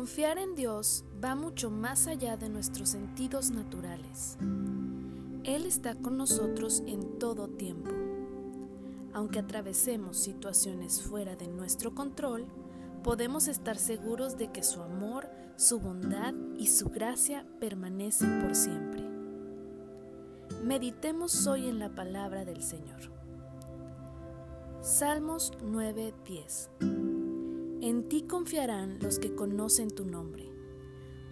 [0.00, 4.38] Confiar en Dios va mucho más allá de nuestros sentidos naturales.
[5.44, 7.90] Él está con nosotros en todo tiempo.
[9.12, 12.46] Aunque atravesemos situaciones fuera de nuestro control,
[13.02, 19.06] podemos estar seguros de que su amor, su bondad y su gracia permanecen por siempre.
[20.64, 23.00] Meditemos hoy en la palabra del Señor.
[24.80, 27.09] Salmos 9:10
[27.82, 30.52] En ti confiarán los que conocen tu nombre,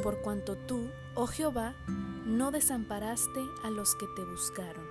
[0.02, 1.76] por cuanto tú, oh Jehová,
[2.24, 4.86] no desamparaste a los que te buscaron.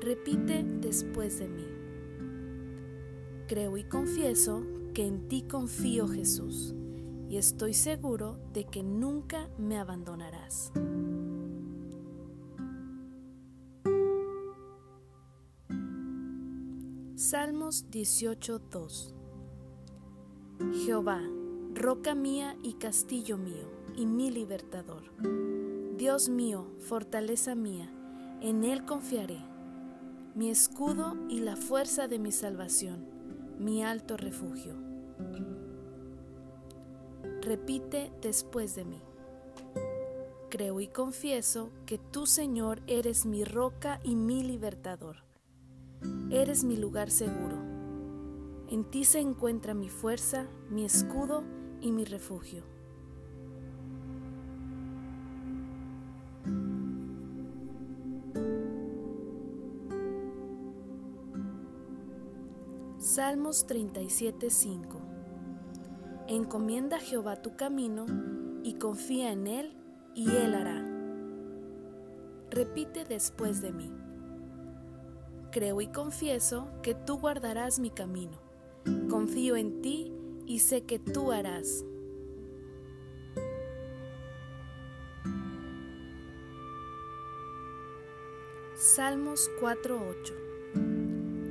[0.00, 1.66] Repite después de mí.
[3.48, 4.62] Creo y confieso
[4.94, 6.72] que en ti confío Jesús,
[7.28, 10.70] y estoy seguro de que nunca me abandonarás.
[17.16, 19.21] Salmos 18:2
[20.84, 21.20] Jehová,
[21.74, 25.02] roca mía y castillo mío, y mi libertador.
[25.96, 27.92] Dios mío, fortaleza mía,
[28.40, 29.40] en Él confiaré,
[30.34, 33.06] mi escudo y la fuerza de mi salvación,
[33.58, 34.74] mi alto refugio.
[37.42, 39.00] Repite después de mí.
[40.48, 45.24] Creo y confieso que tú, Señor, eres mi roca y mi libertador
[46.30, 47.71] Eres mi lugar seguro.
[48.68, 51.44] En ti se encuentra mi fuerza, mi escudo
[51.80, 52.64] y mi refugio.
[62.98, 65.00] Salmos 37:5
[66.28, 68.06] Encomienda a Jehová tu camino
[68.62, 69.76] y confía en Él
[70.14, 70.82] y Él hará.
[72.50, 73.92] Repite después de mí.
[75.50, 78.51] Creo y confieso que tú guardarás mi camino.
[79.08, 80.12] Confío en ti
[80.46, 81.84] y sé que tú harás.
[88.76, 90.34] Salmos 4:8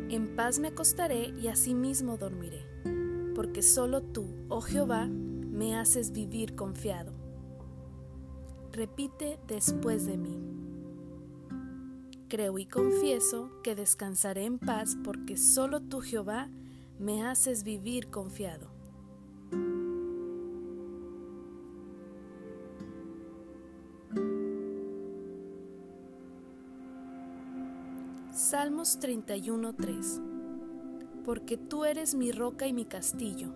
[0.10, 2.66] En paz me acostaré y asimismo dormiré,
[3.36, 7.14] porque solo tú, oh Jehová, me haces vivir confiado.
[8.74, 10.40] Repite después de mí.
[12.28, 16.50] Creo y confieso que descansaré en paz porque solo tú, Jehová,
[17.02, 18.70] me haces vivir confiado.
[28.32, 30.22] Salmos 31:3
[31.26, 33.50] Porque tú eres mi roca y mi castillo,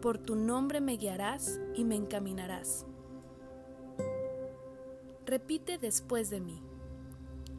[0.00, 2.86] por tu nombre me guiarás y me encaminarás.
[5.26, 6.60] Repite después de mí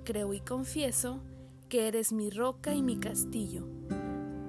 [0.03, 1.21] creo y confieso
[1.69, 3.65] que eres mi roca y mi castillo.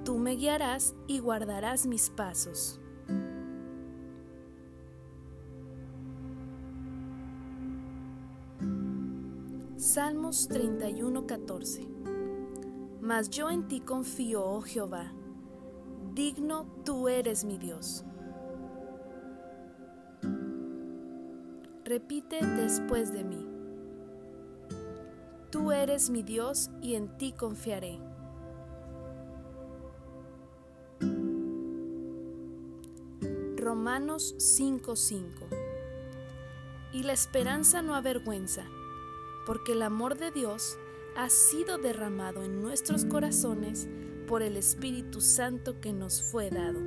[0.05, 2.79] Tú me guiarás y guardarás mis pasos.
[9.79, 11.89] Salmos 31:14
[13.01, 15.13] Mas yo en ti confío, oh Jehová,
[16.15, 18.05] digno tú eres mi Dios.
[21.85, 23.47] Repite después de mí.
[25.51, 28.14] Tú eres mi Dios y en ti confiaré.
[33.65, 35.47] Romanos 5:5
[36.93, 38.63] Y la esperanza no avergüenza,
[39.47, 40.77] porque el amor de Dios
[41.17, 43.89] ha sido derramado en nuestros corazones
[44.29, 46.79] por el Espíritu Santo que nos fue dado.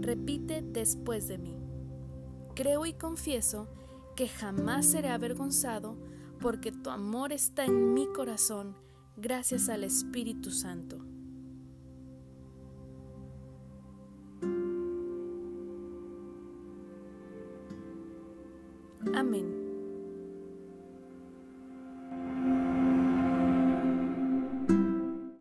[0.00, 1.54] Repite después de mí.
[2.54, 3.68] Creo y confieso
[4.16, 5.98] que jamás seré avergonzado
[6.40, 8.74] porque tu amor está en mi corazón
[9.18, 11.07] gracias al Espíritu Santo.
[19.14, 19.67] Amén.